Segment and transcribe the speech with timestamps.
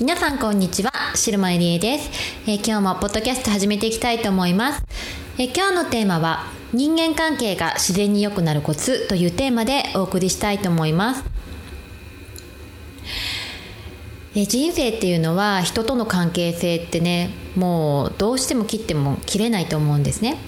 [0.00, 2.10] 皆さんこんにちは、白間りえです、
[2.48, 4.82] えー、今日もポッドキャスト始めていきたいと思います。
[5.38, 11.24] えー、今日のテーマは人間関係が自然に良くなるコツというテーマでお送りしたいと思います。
[14.34, 20.38] え人生っていうのは人との関係性ってねもうどうしても切っても切れないと思うんですね。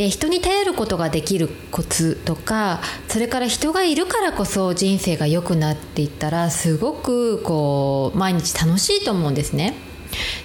[0.00, 9.74] で人に頼ることができるコツとかそれから人がいるからこそ人生が良くなっていったらすごくこう毎日楽しいと思うんですね。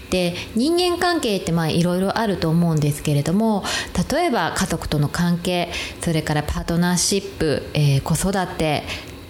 [0.10, 3.64] で人間関係っていろいろあると思うんですけれども
[4.12, 8.84] 例えば家族との関係それからパートナーシップ、えー、子育て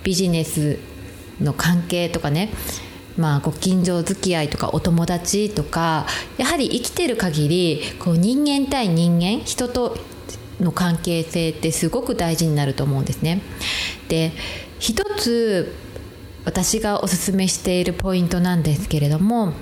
[0.03, 0.79] ビジネス
[1.39, 2.49] の関係とかね
[3.17, 6.05] まあ、ご近所付き合いとかお友達とか
[6.37, 9.97] やはり生きてる限りこう人間対人間人と
[10.59, 13.41] の関係性ってすごく大事になると思うんですね。
[14.07, 14.31] で
[14.79, 15.75] 一つ
[16.45, 19.53] 私がおすすめしているポイントなんですけれども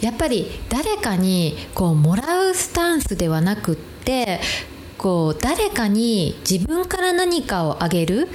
[0.00, 4.40] やっぱり誰かにこうもらうスタンスではなくって
[4.98, 8.28] こう誰かに自分から何かをあげる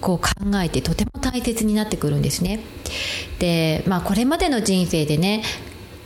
[0.00, 0.30] こう考
[0.62, 2.60] えてとても大切になってくるんですね。
[3.38, 5.42] でまあこれまでの人生でね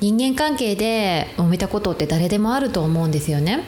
[0.03, 3.63] 人間関係で揉めたことって誰でもあると思うんですよね。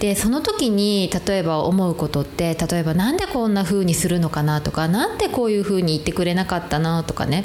[0.00, 7.44] でその時に例えば思うことって例えば何でこんな風にするのかなとか何でこういう風に言ってくれなかったなとかね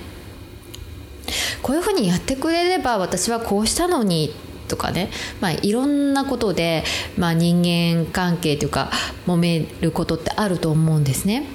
[1.61, 4.33] こういう風にやってくれれば私はこうしたのに
[4.67, 6.83] とかね、まあ、いろんなことで、
[7.17, 8.89] まあ、人間関係というか
[9.27, 11.45] 揉めることってあると思うんですね。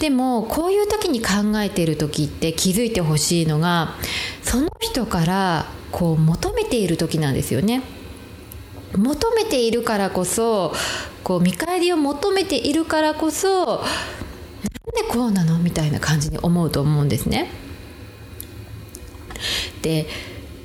[0.00, 3.94] でもこういう時に考えている時って気づいてほしいのが
[4.42, 7.82] その人からこう求めている時なんですよね。
[8.96, 10.72] 求めているからこそ
[11.22, 17.50] こう見返りを求めているからこそなんでこうなのみたいな感じに思うと思うんですね。
[19.82, 20.06] で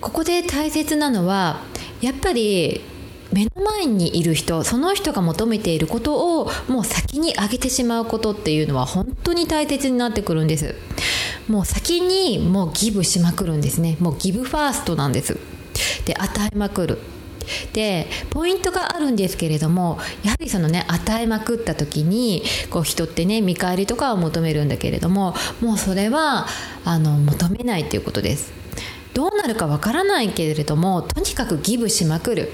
[0.02, 1.62] ここで大切なのは
[2.02, 2.82] やっぱり
[3.32, 10.76] 目の前にいる人その人が求めていることをもう先にあげてしまうことっていうのは本当に大切になってくるんです
[11.48, 13.98] もう先にもうギブしまくるんですね。
[14.00, 15.38] もうギブファーストなんです。
[16.06, 16.98] で与えまくる。
[17.74, 22.42] でポイントがあるんですけれどもやはりそのね与えまくった時に
[22.72, 26.48] こう人ってね見返りとかを求めるんだけれどももうそれは
[26.86, 28.52] あの求めないということです。
[29.14, 32.52] どうなるかわからないけれどもとにかくギブしまくる。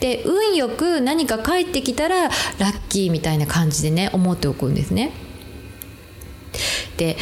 [0.00, 5.12] で運よく何か返ってきたらラッキーみたいな感じでね思っておくんですね。
[6.96, 7.16] で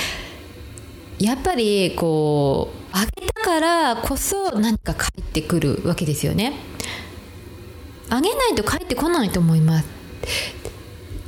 [1.23, 6.53] やっぱりこうあげたからこそ何か返ってくるわけですよね。
[8.11, 9.89] あげないと返ってこないと思います。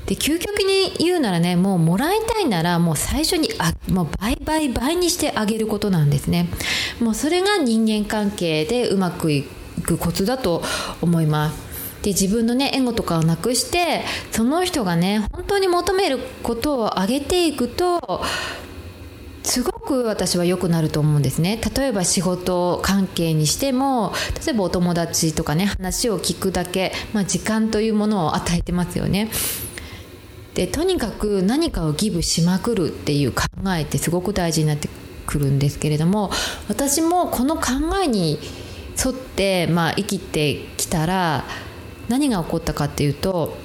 [0.07, 6.49] で究極に言うならねもうもらいたいならもう最初にあもう倍倍倍にしてあげることなんですね。
[7.01, 9.45] もうそれが人間関係でうまくい
[9.85, 10.63] くコツだと
[11.01, 12.03] 思います。
[12.03, 18.23] で自分のねエゴとかをなくしてその人がね本当に求めることを上げていくと
[19.45, 21.61] すごく私は良くなると思うんですね。
[21.77, 24.13] 例えば仕事関係にしても
[24.45, 29.31] 例えばお友達とかね話を聞くだけ、まあ、時間というものを与えてますよね。
[30.55, 33.43] でとにかく何かをギブしまくるっていう考
[33.77, 34.89] えってすごく大事になって
[35.27, 36.31] くるんですけれども
[36.69, 37.73] 私もこの考
[38.03, 38.39] えに
[39.05, 41.45] 沿って、まあ、生きてきたら
[42.09, 43.57] 何が起こったかっていうと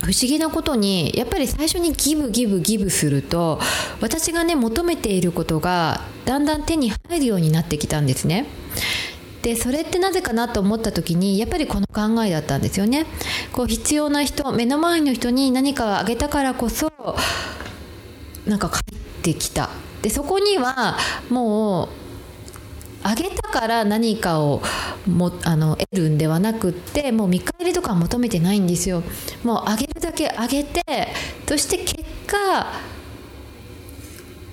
[0.00, 3.60] 不思議なことにやっぱり最初にギブギブギブすると
[4.00, 8.46] 私がね求めていることがだんだん手に入るようになってきたんですね。
[9.42, 13.06] でそれってなぜかなと思った時にやっぱりこの考えだったんですよね。
[13.52, 16.92] こう必要な人目の前の人に何かをあげたからこそ
[18.46, 19.70] なんか帰ってきた。
[20.02, 20.96] でそこには
[21.28, 21.88] もう
[23.02, 24.62] あげたから何かを
[25.06, 29.02] もあの得るんではなくってもう見返りとか求めてないんですよ
[29.42, 30.82] もうあげるだけあげて
[31.46, 32.66] そして結果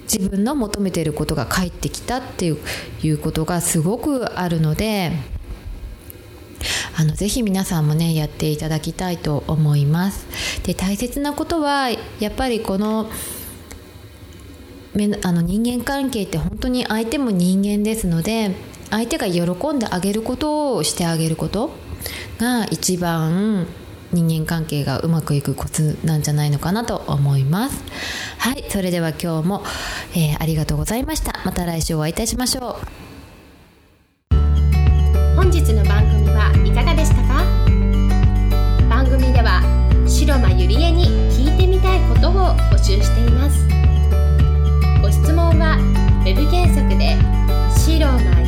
[0.03, 2.57] 自分の求めていることが返ってきたっていう
[3.03, 5.11] いうことがすごくあるので
[6.97, 10.25] あのぜひ皆さんもねやっていただきたいと思います。
[10.63, 13.09] で大切なことはやっぱりこの
[15.21, 18.55] あの人間関係って本当に相手も人間ですので
[18.89, 21.69] 相手が喜んであげることをしてあげること
[22.39, 23.67] が一番
[24.13, 27.83] 人間関係がうまくいくコツなんじゃないのかなと思います。
[28.39, 29.63] はいそれでは今日も、
[30.15, 31.39] えー、ありがとうございました。
[31.45, 32.79] また来週お会いいたしましょ
[34.31, 34.35] う。
[35.35, 37.43] 本日の番組はいかがでしたか？
[38.89, 39.61] 番組では
[40.07, 42.33] 白間ゆりえに聞いてみたいことを
[42.71, 43.67] 募集しています。
[45.01, 45.77] ご質問は
[46.21, 47.15] ウェブ検索で
[47.75, 48.46] 「白間